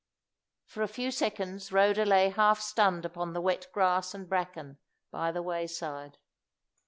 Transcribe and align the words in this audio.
For 0.65 0.81
a 0.81 0.87
few 0.87 1.11
seconds 1.11 1.71
Rhoda 1.71 2.05
lay 2.05 2.29
half 2.29 2.59
stunned 2.59 3.05
upon 3.05 3.33
the 3.33 3.41
wet 3.41 3.67
grass 3.71 4.15
and 4.15 4.27
bracken 4.27 4.79
by 5.11 5.31
the 5.31 5.43
wayside. 5.43 6.17